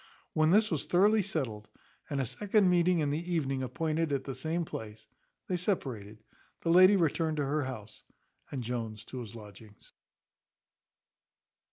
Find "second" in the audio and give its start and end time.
2.25-2.67